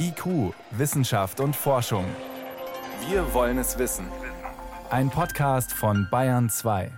[0.00, 2.04] IQ, Wissenschaft und Forschung.
[3.08, 4.06] Wir wollen es wissen.
[4.90, 6.90] Ein Podcast von Bayern 2.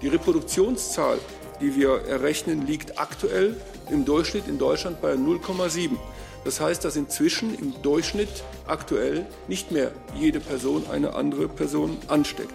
[0.00, 1.18] Die Reproduktionszahl,
[1.60, 3.56] die wir errechnen, liegt aktuell
[3.90, 5.96] im Durchschnitt in Deutschland bei 0,7.
[6.44, 12.52] Das heißt, dass inzwischen im Durchschnitt aktuell nicht mehr jede Person eine andere Person ansteckt.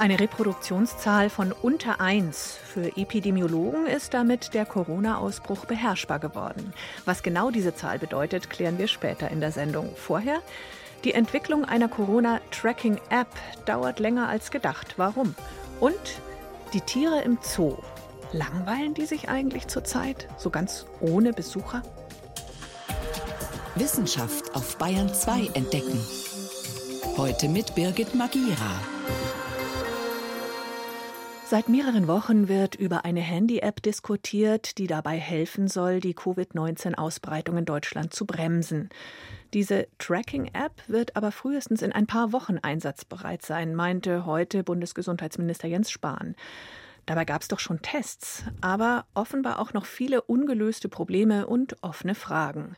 [0.00, 6.72] Eine Reproduktionszahl von unter 1 für Epidemiologen ist damit der Corona-Ausbruch beherrschbar geworden.
[7.04, 9.94] Was genau diese Zahl bedeutet, klären wir später in der Sendung.
[9.94, 10.40] Vorher,
[11.04, 13.28] die Entwicklung einer Corona-Tracking-App
[13.66, 14.94] dauert länger als gedacht.
[14.96, 15.34] Warum?
[15.80, 16.22] Und
[16.72, 17.76] die Tiere im Zoo.
[18.32, 20.28] Langweilen die sich eigentlich zurzeit?
[20.38, 21.82] So ganz ohne Besucher?
[23.74, 26.00] Wissenschaft auf Bayern 2 entdecken.
[27.18, 28.80] Heute mit Birgit Magira.
[31.50, 37.64] Seit mehreren Wochen wird über eine Handy-App diskutiert, die dabei helfen soll, die Covid-19-Ausbreitung in
[37.64, 38.88] Deutschland zu bremsen.
[39.52, 45.90] Diese Tracking-App wird aber frühestens in ein paar Wochen einsatzbereit sein, meinte heute Bundesgesundheitsminister Jens
[45.90, 46.36] Spahn.
[47.04, 52.14] Dabei gab es doch schon Tests, aber offenbar auch noch viele ungelöste Probleme und offene
[52.14, 52.76] Fragen.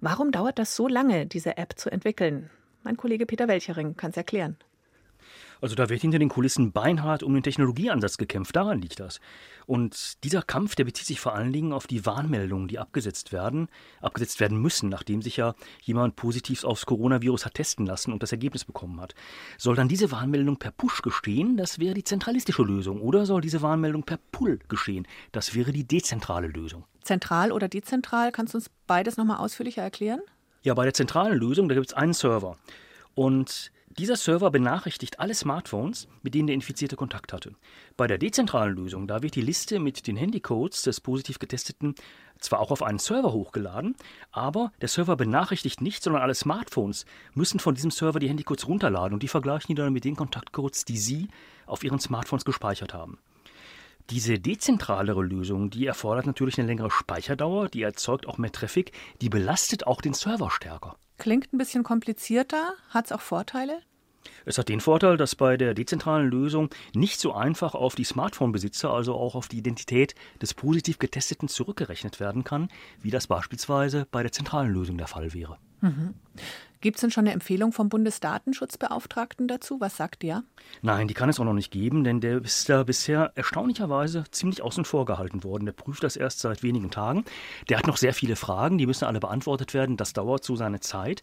[0.00, 2.50] Warum dauert das so lange, diese App zu entwickeln?
[2.82, 4.56] Mein Kollege Peter Welchering kann es erklären.
[5.60, 9.20] Also da wird hinter den Kulissen beinhart um den Technologieansatz gekämpft, daran liegt das.
[9.66, 13.68] Und dieser Kampf, der bezieht sich vor allen Dingen auf die Warnmeldungen, die abgesetzt werden,
[14.00, 18.32] abgesetzt werden müssen, nachdem sich ja jemand positiv aufs Coronavirus hat testen lassen und das
[18.32, 19.14] Ergebnis bekommen hat.
[19.58, 21.56] Soll dann diese Warnmeldung per Push geschehen?
[21.56, 23.00] Das wäre die zentralistische Lösung.
[23.00, 25.06] Oder soll diese Warnmeldung per Pull geschehen?
[25.32, 26.84] Das wäre die dezentrale Lösung.
[27.02, 28.32] Zentral oder dezentral?
[28.32, 30.20] Kannst du uns beides nochmal ausführlicher erklären?
[30.62, 32.56] Ja, bei der zentralen Lösung, da gibt es einen Server.
[33.14, 37.52] Und dieser Server benachrichtigt alle Smartphones, mit denen der Infizierte Kontakt hatte.
[37.96, 41.96] Bei der dezentralen Lösung, da wird die Liste mit den Handycodes des positiv Getesteten
[42.38, 43.96] zwar auch auf einen Server hochgeladen,
[44.30, 49.14] aber der Server benachrichtigt nicht, sondern alle Smartphones müssen von diesem Server die Handycodes runterladen
[49.14, 51.28] und die vergleichen die dann mit den Kontaktcodes, die sie
[51.66, 53.18] auf ihren Smartphones gespeichert haben.
[54.10, 59.28] Diese dezentralere Lösung, die erfordert natürlich eine längere Speicherdauer, die erzeugt auch mehr Traffic, die
[59.28, 60.96] belastet auch den Server stärker.
[61.18, 62.74] Klingt ein bisschen komplizierter.
[62.90, 63.82] Hat es auch Vorteile?
[64.44, 68.90] Es hat den Vorteil, dass bei der dezentralen Lösung nicht so einfach auf die Smartphone-Besitzer,
[68.92, 72.70] also auch auf die Identität des positiv Getesteten zurückgerechnet werden kann,
[73.02, 75.58] wie das beispielsweise bei der zentralen Lösung der Fall wäre.
[75.80, 76.14] Mhm.
[76.80, 79.80] Gibt es denn schon eine Empfehlung vom Bundesdatenschutzbeauftragten dazu?
[79.80, 80.44] Was sagt der?
[80.80, 84.62] Nein, die kann es auch noch nicht geben, denn der ist da bisher erstaunlicherweise ziemlich
[84.62, 85.66] außen vor gehalten worden.
[85.66, 87.24] Der prüft das erst seit wenigen Tagen.
[87.68, 89.96] Der hat noch sehr viele Fragen, die müssen alle beantwortet werden.
[89.96, 91.22] Das dauert so seine Zeit.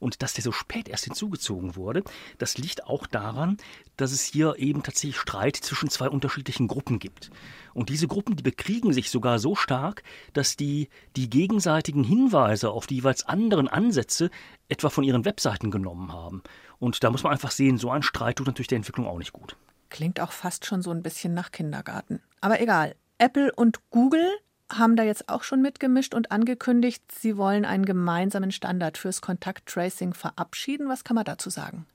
[0.00, 2.02] Und dass der so spät erst hinzugezogen wurde,
[2.38, 3.58] das liegt auch daran,
[3.96, 7.30] dass es hier eben tatsächlich Streit zwischen zwei unterschiedlichen Gruppen gibt.
[7.74, 12.86] Und diese Gruppen, die bekriegen sich sogar so stark, dass die die gegenseitigen Hinweise auf
[12.86, 14.30] die jeweils anderen Ansätze
[14.68, 16.42] etwa von ihren Webseiten genommen haben.
[16.78, 19.32] Und da muss man einfach sehen, so ein Streit tut natürlich der Entwicklung auch nicht
[19.32, 19.56] gut.
[19.88, 22.20] Klingt auch fast schon so ein bisschen nach Kindergarten.
[22.40, 22.94] Aber egal.
[23.18, 24.28] Apple und Google
[24.70, 30.12] haben da jetzt auch schon mitgemischt und angekündigt, sie wollen einen gemeinsamen Standard fürs Kontakttracing
[30.12, 30.88] verabschieden.
[30.88, 31.86] Was kann man dazu sagen?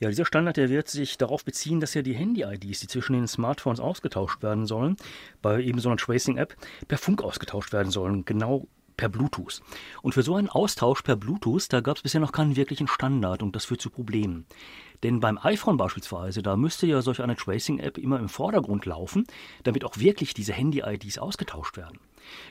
[0.00, 3.26] Ja, dieser Standard, der wird sich darauf beziehen, dass ja die Handy-IDs, die zwischen den
[3.26, 4.96] Smartphones ausgetauscht werden sollen,
[5.40, 6.56] bei eben so einer Tracing-App,
[6.86, 8.66] per Funk ausgetauscht werden sollen, genau
[8.98, 9.62] per Bluetooth.
[10.02, 13.42] Und für so einen Austausch per Bluetooth, da gab es bisher noch keinen wirklichen Standard
[13.42, 14.44] und das führt zu Problemen.
[15.02, 19.26] Denn beim iPhone beispielsweise, da müsste ja solch eine Tracing-App immer im Vordergrund laufen,
[19.62, 22.00] damit auch wirklich diese Handy-IDs ausgetauscht werden.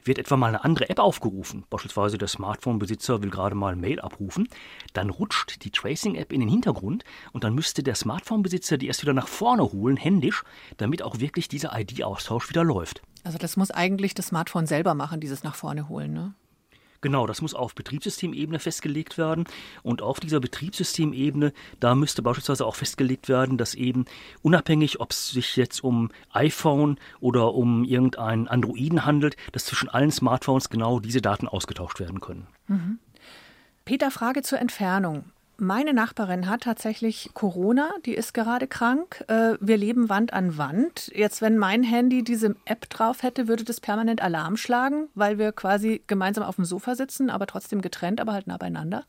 [0.04, 4.48] Wird etwa mal eine andere App aufgerufen, beispielsweise der Smartphone-Besitzer will gerade mal Mail abrufen,
[4.94, 7.04] dann rutscht die Tracing-App in den Hintergrund
[7.34, 10.44] und dann müsste der Smartphone-Besitzer die erst wieder nach vorne holen, händisch,
[10.78, 13.02] damit auch wirklich dieser ID-Austausch wieder läuft.
[13.28, 16.34] Also das muss eigentlich das Smartphone selber machen, dieses nach vorne holen, ne?
[17.02, 19.44] Genau, das muss auf Betriebssystemebene festgelegt werden.
[19.84, 21.52] Und auf dieser Betriebssystemebene,
[21.82, 24.06] da müsste beispielsweise auch festgelegt werden, dass eben
[24.44, 30.12] unabhängig, ob es sich jetzt um iPhone oder um irgendeinen Androiden handelt, dass zwischen allen
[30.12, 32.48] Smartphones genau diese Daten ausgetauscht werden können.
[32.68, 33.00] Mhm.
[33.84, 35.26] Peter, Frage zur Entfernung.
[35.60, 39.26] Meine Nachbarin hat tatsächlich Corona, die ist gerade krank.
[39.28, 41.12] Äh, wir leben Wand an Wand.
[41.16, 45.52] Jetzt, wenn mein Handy diese App drauf hätte, würde das permanent Alarm schlagen, weil wir
[45.52, 49.06] quasi gemeinsam auf dem Sofa sitzen, aber trotzdem getrennt, aber halt nah beieinander?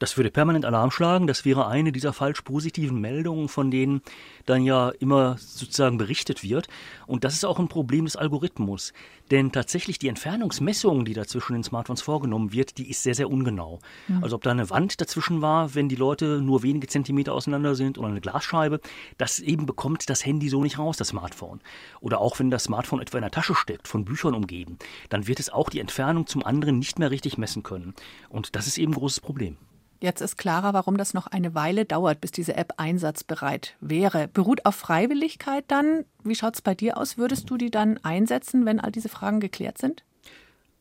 [0.00, 1.26] Das würde permanent Alarm schlagen.
[1.26, 4.00] Das wäre eine dieser falsch positiven Meldungen, von denen
[4.46, 6.68] dann ja immer sozusagen berichtet wird.
[7.06, 8.94] Und das ist auch ein Problem des Algorithmus.
[9.30, 13.30] Denn tatsächlich die Entfernungsmessung, die da zwischen den Smartphones vorgenommen wird, die ist sehr, sehr
[13.30, 13.78] ungenau.
[14.08, 14.24] Mhm.
[14.24, 17.98] Also ob da eine Wand dazwischen war, wenn die Leute nur wenige Zentimeter auseinander sind
[17.98, 18.80] oder eine Glasscheibe,
[19.18, 21.60] das eben bekommt das Handy so nicht raus, das Smartphone.
[22.00, 24.78] Oder auch wenn das Smartphone etwa in der Tasche steckt, von Büchern umgeben,
[25.10, 27.92] dann wird es auch die Entfernung zum anderen nicht mehr richtig messen können.
[28.30, 29.58] Und das ist eben ein großes Problem.
[30.02, 34.28] Jetzt ist klarer, warum das noch eine Weile dauert, bis diese App einsatzbereit wäre.
[34.28, 36.06] Beruht auf Freiwilligkeit dann?
[36.24, 37.18] Wie schaut es bei dir aus?
[37.18, 40.02] Würdest du die dann einsetzen, wenn all diese Fragen geklärt sind?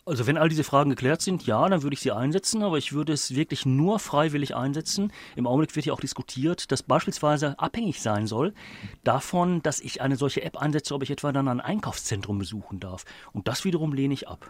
[0.05, 2.93] Also wenn all diese Fragen geklärt sind, ja, dann würde ich sie einsetzen, aber ich
[2.93, 5.11] würde es wirklich nur freiwillig einsetzen.
[5.35, 8.53] Im Augenblick wird ja auch diskutiert, dass beispielsweise abhängig sein soll
[9.03, 13.03] davon, dass ich eine solche App einsetze, ob ich etwa dann ein Einkaufszentrum besuchen darf.
[13.33, 14.49] Und das wiederum lehne ich ab.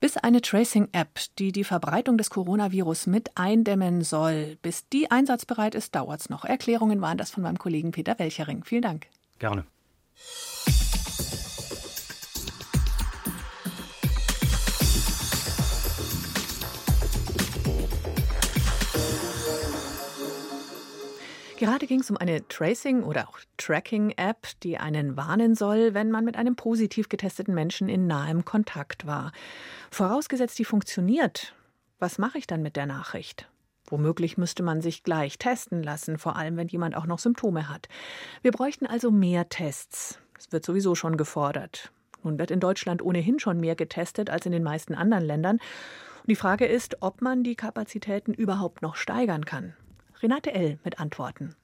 [0.00, 5.96] Bis eine Tracing-App, die die Verbreitung des Coronavirus mit eindämmen soll, bis die einsatzbereit ist,
[5.96, 6.44] dauert es noch.
[6.44, 8.62] Erklärungen waren das von meinem Kollegen Peter Welchering.
[8.62, 9.08] Vielen Dank.
[9.40, 9.64] Gerne.
[21.58, 26.24] Gerade ging es um eine Tracing- oder auch Tracking-App, die einen warnen soll, wenn man
[26.24, 29.32] mit einem positiv getesteten Menschen in nahem Kontakt war.
[29.90, 31.56] Vorausgesetzt, die funktioniert,
[31.98, 33.48] was mache ich dann mit der Nachricht?
[33.86, 37.88] Womöglich müsste man sich gleich testen lassen, vor allem wenn jemand auch noch Symptome hat.
[38.42, 40.20] Wir bräuchten also mehr Tests.
[40.38, 41.90] Es wird sowieso schon gefordert.
[42.22, 45.56] Nun wird in Deutschland ohnehin schon mehr getestet als in den meisten anderen Ländern.
[45.56, 49.74] Und die Frage ist, ob man die Kapazitäten überhaupt noch steigern kann.
[50.22, 50.78] Renate L.
[50.84, 51.54] mit Antworten.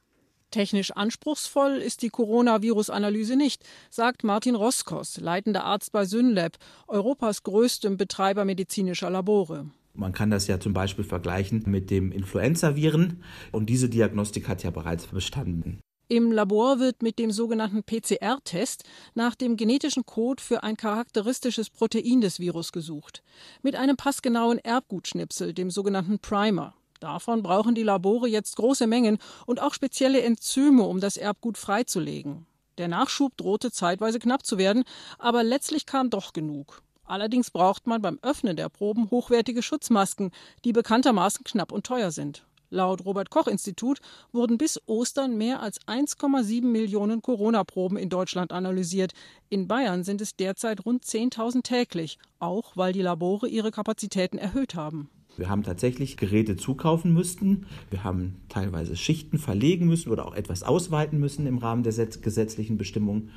[0.51, 7.97] Technisch anspruchsvoll ist die Coronavirus-Analyse nicht, sagt Martin Roskos, leitender Arzt bei Synlab, Europas größtem
[7.97, 9.67] Betreiber medizinischer Labore.
[9.95, 14.71] Man kann das ja zum Beispiel vergleichen mit dem Influenzaviren und diese Diagnostik hat ja
[14.71, 15.81] bereits bestanden.
[16.07, 18.85] Im Labor wird mit dem sogenannten PCR-Test
[19.15, 23.23] nach dem genetischen Code für ein charakteristisches Protein des Virus gesucht.
[23.63, 26.75] Mit einem passgenauen Erbgutschnipsel, dem sogenannten Primer.
[27.05, 32.47] Davon brauchen die Labore jetzt große Mengen und auch spezielle Enzyme, um das Erbgut freizulegen.
[32.79, 34.85] Der Nachschub drohte zeitweise knapp zu werden,
[35.19, 36.81] aber letztlich kam doch genug.
[37.05, 40.31] Allerdings braucht man beim Öffnen der Proben hochwertige Schutzmasken,
[40.65, 42.47] die bekanntermaßen knapp und teuer sind.
[42.71, 44.01] Laut Robert Koch Institut
[44.33, 49.13] wurden bis Ostern mehr als 1,7 Millionen Corona-Proben in Deutschland analysiert.
[49.51, 54.75] In Bayern sind es derzeit rund 10.000 täglich, auch weil die Labore ihre Kapazitäten erhöht
[54.75, 55.11] haben.
[55.37, 57.67] Wir haben tatsächlich Geräte zukaufen müssen.
[57.91, 62.79] Wir haben teilweise Schichten verlegen müssen oder auch etwas ausweiten müssen im Rahmen der gesetzlichen
[62.79, 63.31] Bestimmungen.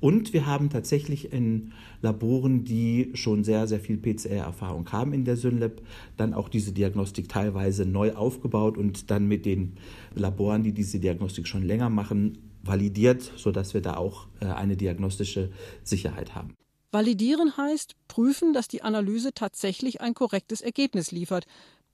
[0.00, 5.36] Und wir haben tatsächlich in Laboren, die schon sehr, sehr viel PCR-Erfahrung haben in der
[5.36, 5.80] Synlab,
[6.16, 9.74] dann auch diese Diagnostik teilweise neu aufgebaut und dann mit den
[10.14, 15.50] Laboren, die diese Diagnostik schon länger machen, validiert, sodass wir da auch äh, eine diagnostische
[15.84, 16.54] Sicherheit haben.
[16.92, 21.46] Validieren heißt prüfen, dass die Analyse tatsächlich ein korrektes Ergebnis liefert,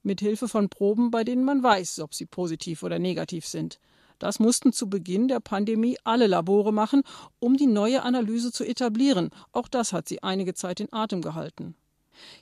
[0.03, 3.79] mit Hilfe von Proben, bei denen man weiß, ob sie positiv oder negativ sind.
[4.19, 7.03] Das mussten zu Beginn der Pandemie alle Labore machen,
[7.39, 9.31] um die neue Analyse zu etablieren.
[9.53, 11.77] Auch das hat sie einige Zeit in Atem gehalten.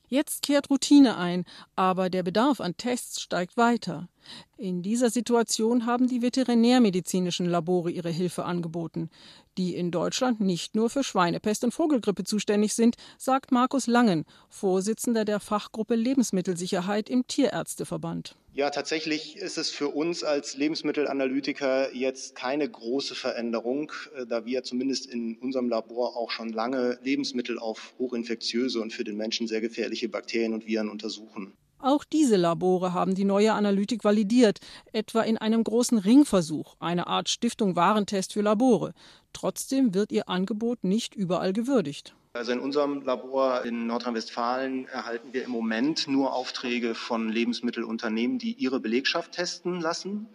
[0.09, 1.45] Jetzt kehrt Routine ein,
[1.75, 4.09] aber der Bedarf an Tests steigt weiter.
[4.57, 9.11] In dieser Situation haben die veterinärmedizinischen Labore ihre Hilfe angeboten,
[9.59, 15.25] die in Deutschland nicht nur für Schweinepest und Vogelgrippe zuständig sind, sagt Markus Langen, Vorsitzender
[15.25, 18.37] der Fachgruppe Lebensmittelsicherheit im Tierärzteverband.
[18.57, 24.63] Ja, tatsächlich ist es für uns als Lebensmittelanalytiker jetzt keine große Veränderung, äh, da wir
[24.63, 29.61] zumindest in unserem Labor auch schon lange Lebensmittel auf hochinfektiöse und für den Menschen sehr
[29.61, 31.53] gefährliche Bakterien und Viren untersuchen.
[31.79, 37.29] Auch diese Labore haben die neue Analytik validiert, etwa in einem großen Ringversuch, eine Art
[37.29, 38.95] Stiftung Warentest für Labore.
[39.35, 42.17] Trotzdem wird ihr Angebot nicht überall gewürdigt.
[42.37, 48.53] Also in unserem Labor in Nordrhein-Westfalen erhalten wir im Moment nur Aufträge von Lebensmittelunternehmen, die
[48.53, 50.29] ihre Belegschaft testen lassen.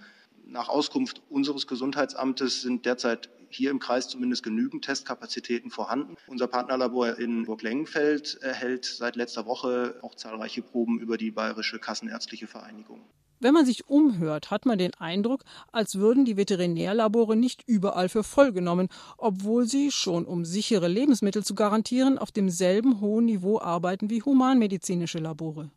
[0.43, 6.15] Nach Auskunft unseres Gesundheitsamtes sind derzeit hier im Kreis zumindest genügend Testkapazitäten vorhanden.
[6.27, 12.47] Unser Partnerlabor in Burg-Lengenfeld erhält seit letzter Woche auch zahlreiche Proben über die Bayerische Kassenärztliche
[12.47, 13.01] Vereinigung.
[13.41, 18.23] Wenn man sich umhört, hat man den Eindruck, als würden die Veterinärlabore nicht überall für
[18.23, 24.11] voll genommen, obwohl sie schon um sichere Lebensmittel zu garantieren auf demselben hohen Niveau arbeiten
[24.11, 25.71] wie humanmedizinische Labore.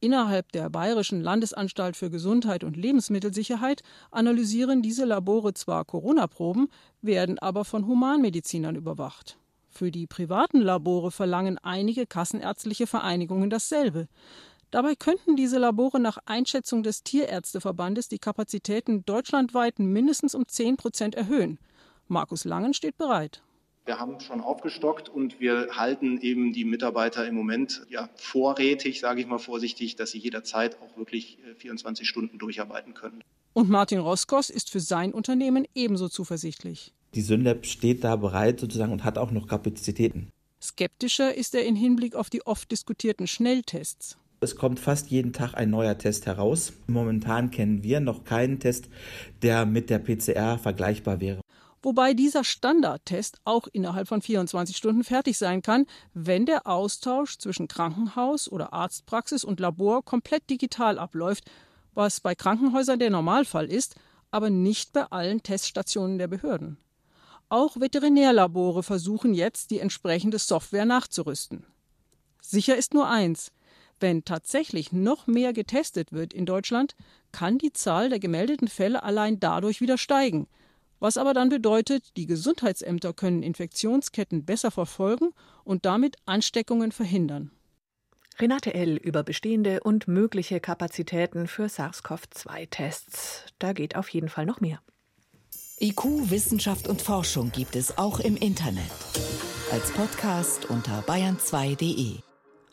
[0.00, 6.68] Innerhalb der Bayerischen Landesanstalt für Gesundheit und Lebensmittelsicherheit analysieren diese Labore zwar Corona-Proben,
[7.00, 9.38] werden aber von Humanmedizinern überwacht.
[9.70, 14.08] Für die privaten Labore verlangen einige kassenärztliche Vereinigungen dasselbe.
[14.72, 21.14] Dabei könnten diese Labore nach Einschätzung des Tierärzteverbandes die Kapazitäten deutschlandweit mindestens um 10 Prozent
[21.14, 21.58] erhöhen.
[22.08, 23.42] Markus Langen steht bereit.
[23.84, 29.20] Wir haben schon aufgestockt und wir halten eben die Mitarbeiter im Moment ja vorrätig, sage
[29.20, 33.22] ich mal vorsichtig, dass sie jederzeit auch wirklich 24 äh, Stunden durcharbeiten können.
[33.52, 36.94] Und Martin Roskos ist für sein Unternehmen ebenso zuversichtlich.
[37.14, 40.30] Die Synlab steht da bereit sozusagen und hat auch noch Kapazitäten.
[40.62, 44.16] Skeptischer ist er in Hinblick auf die oft diskutierten Schnelltests.
[44.42, 46.72] Es kommt fast jeden Tag ein neuer Test heraus.
[46.88, 48.88] Momentan kennen wir noch keinen Test,
[49.40, 51.40] der mit der PCR vergleichbar wäre
[51.82, 57.68] wobei dieser Standardtest auch innerhalb von 24 Stunden fertig sein kann, wenn der Austausch zwischen
[57.68, 61.50] Krankenhaus oder Arztpraxis und Labor komplett digital abläuft,
[61.94, 63.96] was bei Krankenhäusern der Normalfall ist,
[64.30, 66.78] aber nicht bei allen Teststationen der Behörden.
[67.48, 71.66] Auch Veterinärlabore versuchen jetzt, die entsprechende Software nachzurüsten.
[72.40, 73.52] Sicher ist nur eins,
[74.02, 76.94] wenn tatsächlich noch mehr getestet wird in Deutschland,
[77.30, 80.46] kann die Zahl der gemeldeten Fälle allein dadurch wieder steigen–
[81.02, 85.30] was aber dann bedeutet, die Gesundheitsämter können Infektionsketten besser verfolgen
[85.64, 87.50] und damit Ansteckungen verhindern.
[88.38, 88.98] Renate L.
[88.98, 93.46] über bestehende und mögliche Kapazitäten für SARS-CoV-2-Tests.
[93.58, 94.78] Da geht auf jeden Fall noch mehr.
[95.80, 98.84] IQ, Wissenschaft und Forschung gibt es auch im Internet.
[99.72, 102.31] Als Podcast unter bayern2.de.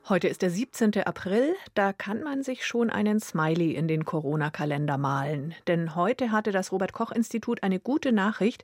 [0.10, 1.04] Heute ist der 17.
[1.04, 5.54] April, da kann man sich schon einen Smiley in den Corona-Kalender malen.
[5.68, 8.64] Denn heute hatte das Robert Koch-Institut eine gute Nachricht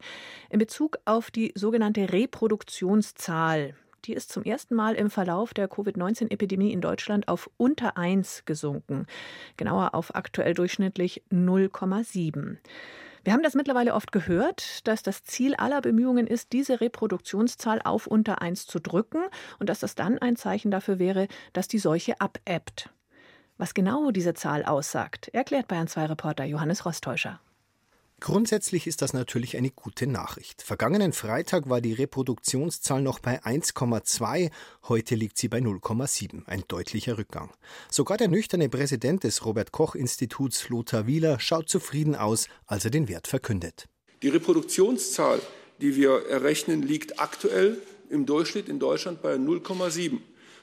[0.50, 3.76] in Bezug auf die sogenannte Reproduktionszahl.
[4.06, 9.06] Die ist zum ersten Mal im Verlauf der Covid-19-Epidemie in Deutschland auf unter 1 gesunken.
[9.56, 12.58] Genauer auf aktuell durchschnittlich 0,7.
[13.26, 18.06] Wir haben das mittlerweile oft gehört, dass das Ziel aller Bemühungen ist, diese Reproduktionszahl auf
[18.06, 19.24] unter 1 zu drücken
[19.58, 22.92] und dass das dann ein Zeichen dafür wäre, dass die Seuche abebbt.
[23.58, 27.40] Was genau diese Zahl aussagt, erklärt Bayern 2 Reporter Johannes Rostäuscher.
[28.22, 30.62] Grundsätzlich ist das natürlich eine gute Nachricht.
[30.62, 34.52] Vergangenen Freitag war die Reproduktionszahl noch bei 1,2,
[34.88, 37.52] heute liegt sie bei 0,7, ein deutlicher Rückgang.
[37.92, 42.92] Sogar der nüchterne Präsident des Robert Koch Instituts Lothar Wieler schaut zufrieden aus, als er
[42.92, 43.88] den Wert verkündet.
[44.24, 45.42] Die Reproduktionszahl,
[45.82, 50.20] die wir errechnen, liegt aktuell im Durchschnitt in Deutschland bei 0,7.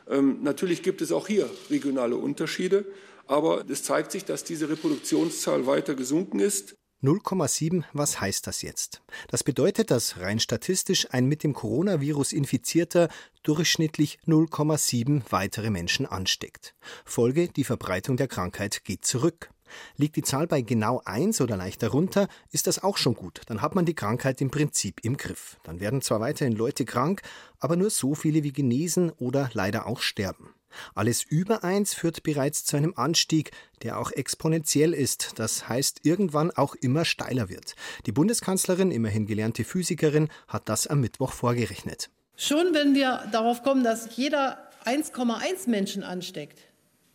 [0.08, 2.86] Ähm, natürlich gibt es auch hier regionale Unterschiede,
[3.26, 6.74] aber es zeigt sich, dass diese Reproduktionszahl weiter gesunken ist.
[7.02, 9.02] 0,7, was heißt das jetzt?
[9.28, 13.08] Das bedeutet, dass rein statistisch ein mit dem Coronavirus infizierter
[13.42, 16.76] durchschnittlich 0,7 weitere Menschen ansteckt.
[17.04, 19.50] Folge, die Verbreitung der Krankheit geht zurück.
[19.96, 23.40] Liegt die Zahl bei genau 1 oder leicht darunter, ist das auch schon gut.
[23.46, 25.58] Dann hat man die Krankheit im Prinzip im Griff.
[25.64, 27.22] Dann werden zwar weiterhin Leute krank,
[27.58, 30.54] aber nur so viele wie genesen oder leider auch sterben.
[30.94, 33.50] Alles über 1 führt bereits zu einem Anstieg,
[33.82, 37.74] der auch exponentiell ist, das heißt irgendwann auch immer steiler wird.
[38.06, 42.10] Die Bundeskanzlerin, immerhin gelernte Physikerin, hat das am Mittwoch vorgerechnet.
[42.36, 46.58] Schon wenn wir darauf kommen, dass jeder 1,1 Menschen ansteckt,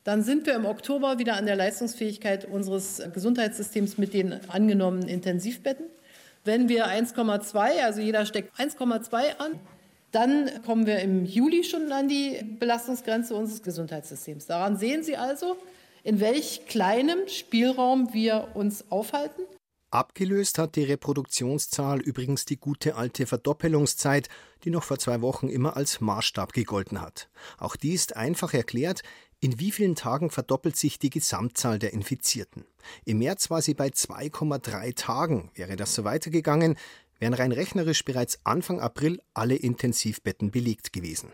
[0.04, 5.88] dann sind wir im Oktober wieder an der Leistungsfähigkeit unseres Gesundheitssystems mit den angenommenen Intensivbetten.
[6.46, 9.60] Wenn wir 1,2, also jeder steckt 1,2 an,
[10.18, 14.48] dann kommen wir im Juli schon an die Belastungsgrenze unseres Gesundheitssystems.
[14.48, 15.58] Daran sehen Sie also,
[16.04, 19.44] in welch kleinem Spielraum wir uns aufhalten.
[19.92, 24.28] Abgelöst hat die Reproduktionszahl übrigens die gute alte Verdoppelungszeit,
[24.64, 27.30] die noch vor zwei Wochen immer als Maßstab gegolten hat.
[27.60, 29.04] Auch die ist einfach erklärt,
[29.40, 32.66] in wie vielen Tagen verdoppelt sich die Gesamtzahl der Infizierten?
[33.06, 35.52] Im März war sie bei 2,3 Tagen.
[35.54, 36.76] Wäre das so weitergegangen,
[37.20, 41.32] wären rein rechnerisch bereits Anfang April alle Intensivbetten belegt gewesen.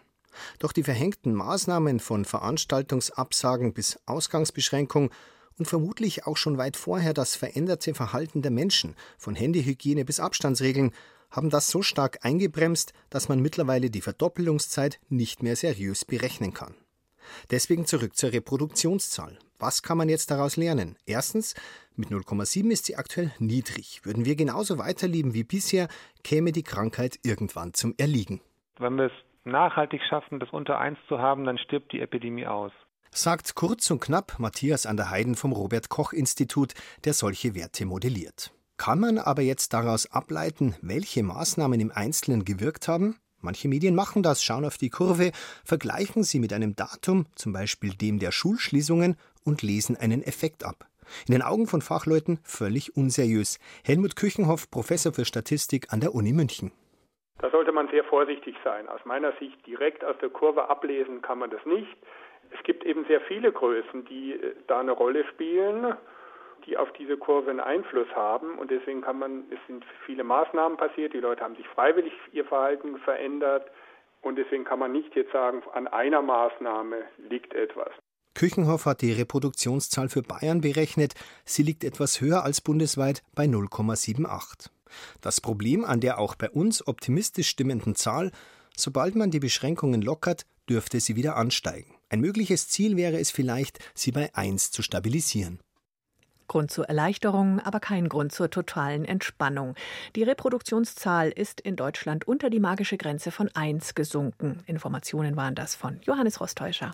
[0.60, 5.12] Doch die verhängten Maßnahmen von Veranstaltungsabsagen bis Ausgangsbeschränkung
[5.58, 10.92] und vermutlich auch schon weit vorher das veränderte Verhalten der Menschen, von Handyhygiene bis Abstandsregeln,
[11.30, 16.76] haben das so stark eingebremst, dass man mittlerweile die Verdoppelungszeit nicht mehr seriös berechnen kann.
[17.52, 19.40] Deswegen zurück zur Reproduktionszahl.
[19.64, 20.98] Was kann man jetzt daraus lernen?
[21.06, 21.56] Erstens,
[21.96, 24.02] mit 0,7 ist sie aktuell niedrig.
[24.04, 25.88] Würden wir genauso weiterleben wie bisher,
[26.22, 28.42] käme die Krankheit irgendwann zum Erliegen.
[28.78, 29.14] Wenn wir es
[29.46, 32.74] nachhaltig schaffen, das unter 1 zu haben, dann stirbt die Epidemie aus.
[33.12, 36.74] Sagt kurz und knapp Matthias an der Heiden vom Robert Koch Institut,
[37.06, 38.52] der solche Werte modelliert.
[38.76, 43.16] Kann man aber jetzt daraus ableiten, welche Maßnahmen im Einzelnen gewirkt haben?
[43.44, 45.34] Manche Medien machen das, schauen auf die Kurve,
[45.66, 50.86] vergleichen sie mit einem Datum, zum Beispiel dem der Schulschließungen, und lesen einen Effekt ab.
[51.28, 53.60] In den Augen von Fachleuten völlig unseriös.
[53.84, 56.72] Helmut Küchenhoff, Professor für Statistik an der Uni München.
[57.40, 58.88] Da sollte man sehr vorsichtig sein.
[58.88, 61.98] Aus meiner Sicht direkt aus der Kurve ablesen kann man das nicht.
[62.52, 65.96] Es gibt eben sehr viele Größen, die äh, da eine Rolle spielen,
[66.66, 68.58] die auf diese Kurve einen Einfluss haben.
[68.58, 72.46] Und deswegen kann man, es sind viele Maßnahmen passiert, die Leute haben sich freiwillig ihr
[72.46, 73.70] Verhalten verändert.
[74.22, 77.92] Und deswegen kann man nicht jetzt sagen, an einer Maßnahme liegt etwas.
[78.34, 81.14] Küchenhoff hat die Reproduktionszahl für Bayern berechnet.
[81.46, 84.70] Sie liegt etwas höher als bundesweit bei 0,78.
[85.22, 88.32] Das Problem an der auch bei uns optimistisch stimmenden Zahl,
[88.76, 91.94] sobald man die Beschränkungen lockert, dürfte sie wieder ansteigen.
[92.10, 95.60] Ein mögliches Ziel wäre es vielleicht, sie bei 1 zu stabilisieren.
[96.48, 99.76] Grund zur Erleichterung, aber kein Grund zur totalen Entspannung.
[100.16, 104.62] Die Reproduktionszahl ist in Deutschland unter die magische Grenze von 1 gesunken.
[104.68, 106.94] Informationen waren das von Johannes Rostäuscher.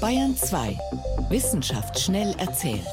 [0.00, 0.78] Bayern 2.
[1.28, 2.86] Wissenschaft schnell erzählt.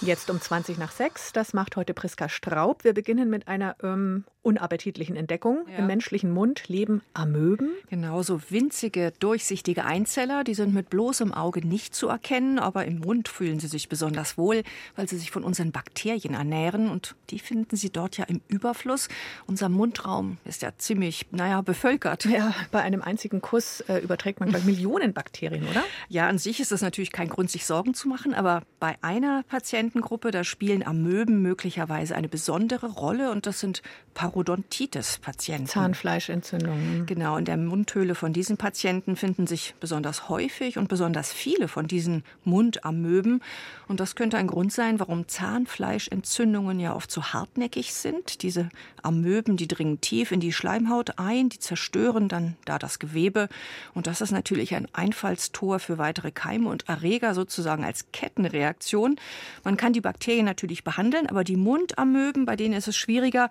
[0.00, 1.32] Jetzt um 20 nach 6.
[1.32, 2.84] Das macht heute Priska Straub.
[2.84, 5.66] Wir beginnen mit einer ähm, unappetitlichen Entdeckung.
[5.68, 5.78] Ja.
[5.78, 7.70] Im menschlichen Mund leben Amöben.
[7.90, 10.44] Genau, so winzige, durchsichtige Einzeller.
[10.44, 14.38] Die sind mit bloßem Auge nicht zu erkennen, aber im Mund fühlen sie sich besonders
[14.38, 14.62] wohl,
[14.94, 16.88] weil sie sich von unseren Bakterien ernähren.
[16.88, 19.08] Und die finden sie dort ja im Überfluss.
[19.48, 22.24] Unser Mundraum ist ja ziemlich, naja, bevölkert.
[22.26, 25.82] Ja, bei einem einzigen Kuss äh, überträgt man gleich Millionen Bakterien, oder?
[26.08, 28.32] Ja, an sich ist das natürlich kein Grund, sich Sorgen zu machen.
[28.32, 33.32] Aber bei einer Patientengruppe, da spielen Amöben möglicherweise eine besondere Rolle.
[33.32, 33.82] Und das sind
[34.14, 35.66] Par Parodontitis-Patienten.
[35.66, 37.06] Zahnfleischentzündungen.
[37.06, 41.86] Genau, in der Mundhöhle von diesen Patienten finden sich besonders häufig und besonders viele von
[41.86, 43.42] diesen Mundamöben.
[43.88, 48.42] Und das könnte ein Grund sein, warum Zahnfleischentzündungen ja oft so hartnäckig sind.
[48.42, 48.68] Diese
[49.02, 53.48] Amöben, die dringen tief in die Schleimhaut ein, die zerstören dann da das Gewebe.
[53.94, 59.16] Und das ist natürlich ein Einfallstor für weitere Keime und Erreger sozusagen als Kettenreaktion.
[59.64, 63.48] Man kann die Bakterien natürlich behandeln, aber die Mundamöben, bei denen ist es schwieriger.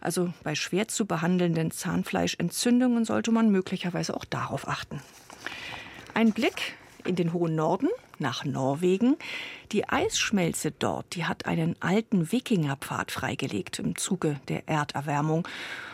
[0.00, 5.00] Also bei schwer zu behandelnden Zahnfleischentzündungen sollte man möglicherweise auch darauf achten.
[6.14, 6.74] Ein Blick
[7.04, 7.88] in den hohen Norden
[8.18, 9.16] nach Norwegen.
[9.72, 15.46] Die Eisschmelze dort, die hat einen alten Wikingerpfad freigelegt im Zuge der Erderwärmung.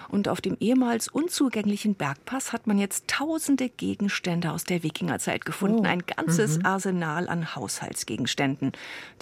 [0.08, 5.80] Und auf dem ehemals unzugänglichen Bergpass hat man jetzt tausende Gegenstände aus der Wikingerzeit gefunden.
[5.80, 5.88] Oh.
[5.88, 6.66] Ein ganzes mhm.
[6.66, 8.72] Arsenal an Haushaltsgegenständen.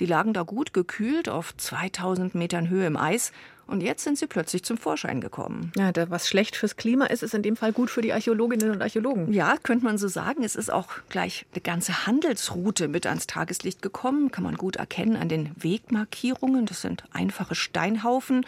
[0.00, 3.32] Die lagen da gut gekühlt auf 2000 Metern Höhe im Eis
[3.72, 5.72] und jetzt sind sie plötzlich zum Vorschein gekommen.
[5.76, 8.82] Ja, was schlecht fürs Klima ist, ist in dem Fall gut für die Archäologinnen und
[8.82, 9.32] Archäologen.
[9.32, 10.44] Ja, könnte man so sagen.
[10.44, 14.30] Es ist auch gleich eine ganze Handelsroute mit ans Tageslicht gekommen.
[14.30, 16.66] Kann man gut erkennen an den Wegmarkierungen.
[16.66, 18.44] Das sind einfache Steinhaufen.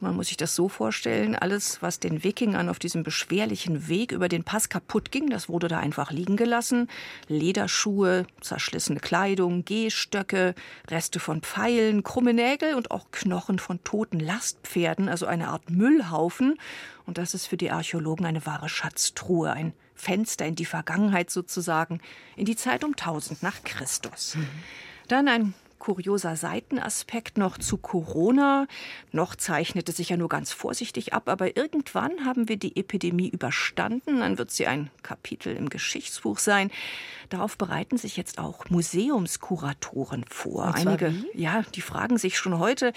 [0.00, 4.28] Man muss sich das so vorstellen, alles, was den Wikingern auf diesem beschwerlichen Weg über
[4.28, 6.88] den Pass kaputt ging, das wurde da einfach liegen gelassen.
[7.26, 10.54] Lederschuhe, zerschlissene Kleidung, Gehstöcke,
[10.88, 16.58] Reste von Pfeilen, krumme Nägel und auch Knochen von toten Lastpferden, also eine Art Müllhaufen.
[17.04, 22.00] Und das ist für die Archäologen eine wahre Schatztruhe, ein Fenster in die Vergangenheit sozusagen,
[22.36, 24.36] in die Zeit um 1000 nach Christus.
[24.36, 24.46] Mhm.
[25.08, 28.66] Dann ein kurioser Seitenaspekt noch zu Corona.
[29.12, 34.20] Noch zeichnete sich ja nur ganz vorsichtig ab, aber irgendwann haben wir die Epidemie überstanden.
[34.20, 36.70] Dann wird sie ein Kapitel im Geschichtsbuch sein.
[37.28, 40.74] Darauf bereiten sich jetzt auch Museumskuratoren vor.
[40.74, 41.40] Einige, wie?
[41.40, 42.92] ja, die fragen sich schon heute,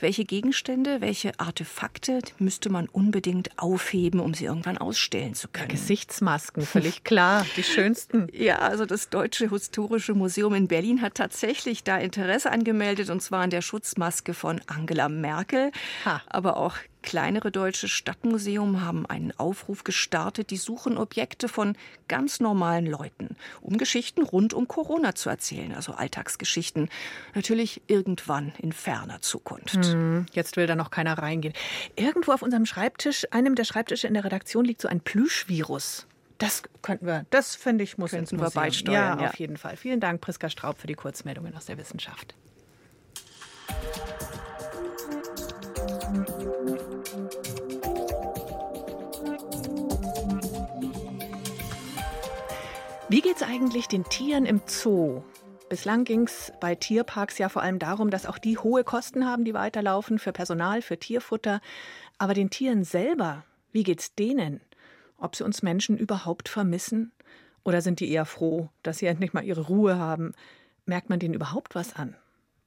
[0.00, 5.68] welche Gegenstände, welche Artefakte müsste man unbedingt aufheben, um sie irgendwann ausstellen zu können?
[5.68, 8.28] Gesichtsmasken, völlig klar, die schönsten.
[8.40, 13.42] Ja, also das Deutsche Historische Museum in Berlin hat tatsächlich da Interesse angemeldet, und zwar
[13.42, 15.72] an der Schutzmaske von Angela Merkel.
[16.04, 16.22] Ha.
[16.26, 21.76] Aber auch Kleinere deutsche Stadtmuseum haben einen Aufruf gestartet, die suchen Objekte von
[22.08, 26.88] ganz normalen Leuten, um Geschichten rund um Corona zu erzählen, also Alltagsgeschichten.
[27.34, 29.84] Natürlich irgendwann in ferner Zukunft.
[29.84, 31.54] Hm, jetzt will da noch keiner reingehen.
[31.96, 36.06] Irgendwo auf unserem Schreibtisch, einem der Schreibtische in der Redaktion, liegt so ein Plüschvirus.
[36.36, 38.94] Das könnten wir, das finde ich, muss Könnten wir beisteuern.
[38.94, 39.76] Ja, ja, auf jeden Fall.
[39.76, 42.34] Vielen Dank, Priska Straub, für die Kurzmeldungen aus der Wissenschaft.
[53.08, 55.22] Wie geht es eigentlich den Tieren im Zoo?
[55.70, 59.44] Bislang ging es bei Tierparks ja vor allem darum, dass auch die hohe Kosten haben,
[59.44, 61.62] die weiterlaufen für Personal, für Tierfutter.
[62.18, 64.60] Aber den Tieren selber, wie geht's denen?
[65.16, 67.12] Ob sie uns Menschen überhaupt vermissen?
[67.64, 70.32] Oder sind die eher froh, dass sie endlich mal ihre Ruhe haben?
[70.84, 72.16] Merkt man denen überhaupt was an?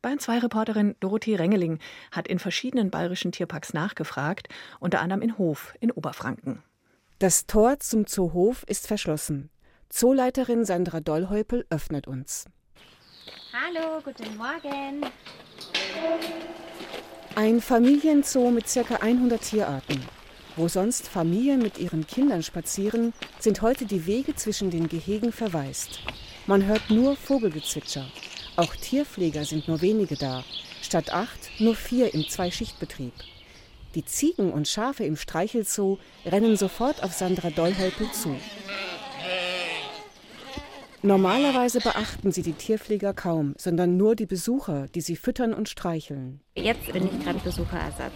[0.03, 1.79] Bayern 2 Reporterin Dorothee Rengeling
[2.11, 4.49] hat in verschiedenen bayerischen Tierparks nachgefragt,
[4.81, 6.61] unter anderem in Hof in Oberfranken.
[7.19, 9.49] Das Tor zum Zoo Hof ist verschlossen.
[9.87, 12.47] Zooleiterin Sandra Dollhäupel öffnet uns.
[13.53, 15.09] Hallo, guten Morgen.
[17.35, 18.95] Ein Familienzoo mit ca.
[18.95, 20.03] 100 Tierarten.
[20.57, 26.01] Wo sonst Familien mit ihren Kindern spazieren, sind heute die Wege zwischen den Gehegen verwaist.
[26.45, 28.05] Man hört nur Vogelgezwitscher.
[28.55, 30.43] Auch Tierpfleger sind nur wenige da.
[30.81, 33.13] Statt acht nur vier im Zweischichtbetrieb.
[33.95, 38.35] Die Ziegen und Schafe im Streichelzoo rennen sofort auf Sandra Dollhölpel zu.
[41.01, 46.39] Normalerweise beachten sie die Tierpfleger kaum, sondern nur die Besucher, die sie füttern und streicheln.
[46.55, 48.13] Jetzt bin ich gerade Besucherersatz.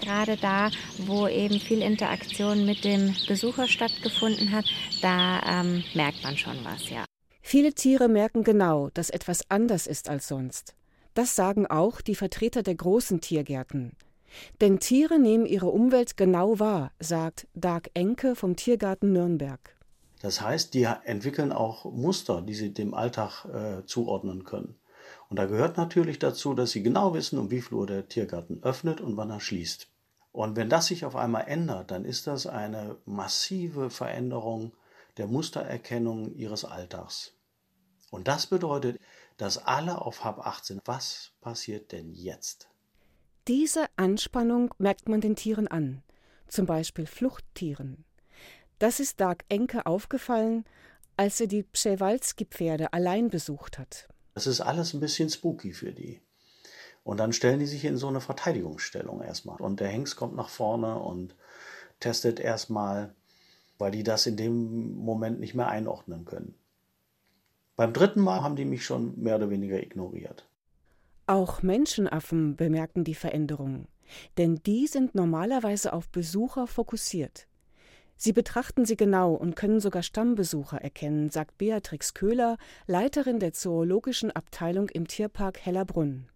[0.00, 4.64] Gerade da, wo eben viel Interaktion mit dem Besucher stattgefunden hat,
[5.00, 7.04] da ähm, merkt man schon was, ja.
[7.42, 10.74] Viele Tiere merken genau, dass etwas anders ist als sonst.
[11.14, 13.92] Das sagen auch die Vertreter der großen Tiergärten.
[14.60, 19.76] Denn Tiere nehmen ihre Umwelt genau wahr, sagt Dag Enke vom Tiergarten Nürnberg.
[20.22, 24.76] Das heißt, die entwickeln auch Muster, die sie dem Alltag äh, zuordnen können.
[25.28, 28.62] Und da gehört natürlich dazu, dass sie genau wissen, um wie viel Uhr der Tiergarten
[28.62, 29.88] öffnet und wann er schließt.
[30.30, 34.72] Und wenn das sich auf einmal ändert, dann ist das eine massive Veränderung
[35.16, 37.32] der Mustererkennung ihres Alltags.
[38.10, 39.00] Und das bedeutet,
[39.36, 40.82] dass alle auf Hab 8 sind.
[40.84, 42.68] Was passiert denn jetzt?
[43.48, 46.02] Diese Anspannung merkt man den Tieren an,
[46.46, 48.04] zum Beispiel Fluchttieren.
[48.78, 50.64] Das ist Dag Enke aufgefallen,
[51.16, 54.08] als er die Przewalski-Pferde allein besucht hat.
[54.34, 56.20] Das ist alles ein bisschen spooky für die.
[57.04, 59.60] Und dann stellen die sich in so eine Verteidigungsstellung erstmal.
[59.60, 61.34] Und der Hengst kommt nach vorne und
[62.00, 63.14] testet erstmal,
[63.82, 66.54] weil die das in dem Moment nicht mehr einordnen können.
[67.74, 70.48] Beim dritten Mal haben die mich schon mehr oder weniger ignoriert.
[71.26, 73.88] Auch Menschenaffen bemerken die Veränderung,
[74.38, 77.48] denn die sind normalerweise auf Besucher fokussiert.
[78.14, 84.30] Sie betrachten sie genau und können sogar Stammbesucher erkennen, sagt Beatrix Köhler, Leiterin der zoologischen
[84.30, 86.28] Abteilung im Tierpark Hellerbrunn.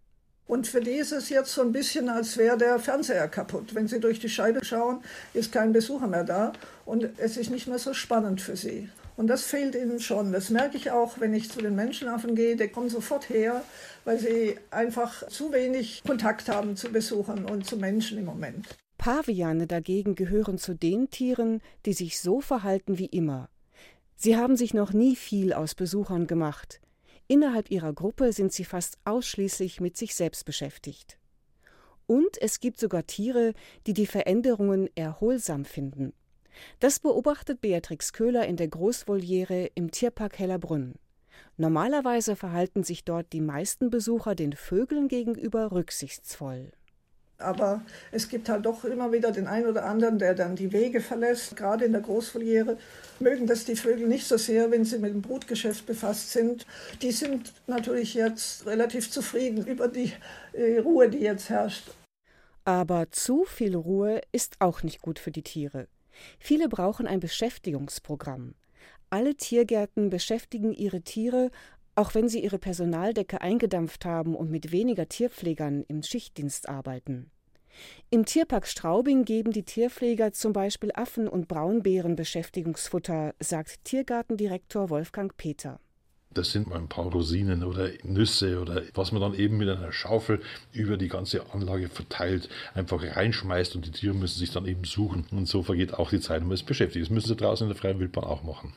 [0.47, 3.75] Und für die ist es jetzt so ein bisschen, als wäre der Fernseher kaputt.
[3.75, 5.01] Wenn sie durch die Scheibe schauen,
[5.33, 6.53] ist kein Besucher mehr da
[6.85, 8.89] und es ist nicht mehr so spannend für sie.
[9.17, 10.31] Und das fehlt ihnen schon.
[10.31, 12.55] Das merke ich auch, wenn ich zu den Menschenaffen gehe.
[12.55, 13.63] Die kommen sofort her,
[14.05, 18.67] weil sie einfach zu wenig Kontakt haben zu Besuchern und zu Menschen im Moment.
[18.97, 23.49] Paviane dagegen gehören zu den Tieren, die sich so verhalten wie immer.
[24.15, 26.79] Sie haben sich noch nie viel aus Besuchern gemacht.
[27.27, 31.17] Innerhalb ihrer Gruppe sind sie fast ausschließlich mit sich selbst beschäftigt.
[32.05, 33.53] Und es gibt sogar Tiere,
[33.85, 36.13] die die Veränderungen erholsam finden.
[36.79, 40.95] Das beobachtet Beatrix Köhler in der Großvoliere im Tierpark Hellerbrunn.
[41.57, 46.71] Normalerweise verhalten sich dort die meisten Besucher den Vögeln gegenüber rücksichtsvoll.
[47.39, 51.01] Aber es gibt halt doch immer wieder den einen oder anderen, der dann die Wege
[51.01, 51.55] verlässt.
[51.55, 52.77] Gerade in der Großvoliere
[53.19, 56.65] mögen das die Vögel nicht so sehr, wenn sie mit dem Brutgeschäft befasst sind.
[57.01, 60.13] Die sind natürlich jetzt relativ zufrieden über die
[60.53, 61.91] äh, Ruhe, die jetzt herrscht.
[62.65, 65.87] Aber zu viel Ruhe ist auch nicht gut für die Tiere.
[66.39, 68.55] Viele brauchen ein Beschäftigungsprogramm.
[69.09, 71.49] Alle Tiergärten beschäftigen ihre Tiere,
[71.97, 77.31] auch wenn sie ihre Personaldecke eingedampft haben und mit weniger Tierpflegern im Schichtdienst arbeiten.
[78.09, 85.35] Im Tierpark Straubing geben die Tierpfleger zum Beispiel Affen und Braunbären Beschäftigungsfutter, sagt Tiergartendirektor Wolfgang
[85.37, 85.79] Peter.
[86.31, 89.91] Das sind mal ein paar Rosinen oder Nüsse oder was man dann eben mit einer
[89.91, 94.83] Schaufel über die ganze Anlage verteilt, einfach reinschmeißt und die Tiere müssen sich dann eben
[94.83, 95.25] suchen.
[95.31, 97.05] Und so vergeht auch die Zeit, um es beschäftigt.
[97.05, 98.73] Das müssen sie draußen in der freien Wildbahn auch machen.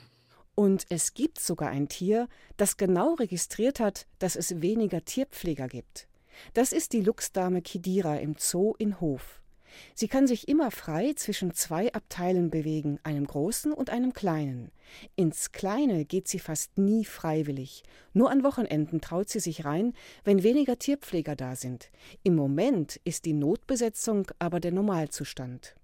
[0.61, 6.07] Und es gibt sogar ein Tier, das genau registriert hat, dass es weniger Tierpfleger gibt.
[6.53, 9.41] Das ist die Luchsdame Kidira im Zoo in Hof.
[9.95, 14.71] Sie kann sich immer frei zwischen zwei Abteilen bewegen, einem großen und einem kleinen.
[15.17, 17.83] Ins kleine geht sie fast nie freiwillig.
[18.13, 19.95] Nur an Wochenenden traut sie sich rein,
[20.25, 21.91] wenn weniger Tierpfleger da sind.
[22.23, 25.75] Im Moment ist die Notbesetzung aber der Normalzustand.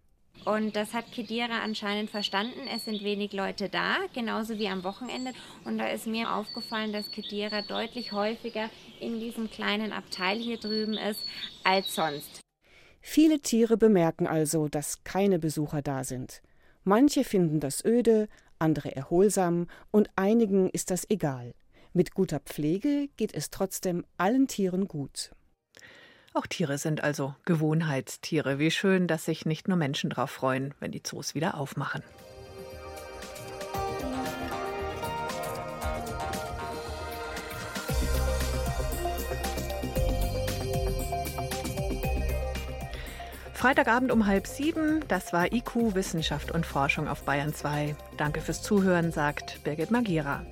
[0.46, 2.68] Und das hat Kedira anscheinend verstanden.
[2.72, 5.32] Es sind wenig Leute da, genauso wie am Wochenende.
[5.64, 10.94] Und da ist mir aufgefallen, dass Kedira deutlich häufiger in diesem kleinen Abteil hier drüben
[10.94, 11.20] ist
[11.64, 12.40] als sonst.
[13.00, 16.42] Viele Tiere bemerken also, dass keine Besucher da sind.
[16.84, 18.28] Manche finden das öde,
[18.60, 21.54] andere erholsam und einigen ist das egal.
[21.92, 25.32] Mit guter Pflege geht es trotzdem allen Tieren gut.
[26.36, 28.58] Auch Tiere sind also Gewohnheitstiere.
[28.58, 32.02] Wie schön, dass sich nicht nur Menschen darauf freuen, wenn die Zoos wieder aufmachen.
[43.54, 47.96] Freitagabend um halb sieben, das war IQ Wissenschaft und Forschung auf Bayern 2.
[48.18, 50.44] Danke fürs Zuhören, sagt Birgit Magira.